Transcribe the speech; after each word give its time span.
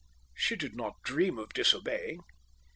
She 0.33 0.55
did 0.55 0.75
not 0.75 1.03
dream 1.03 1.37
of 1.37 1.53
disobeying. 1.53 2.21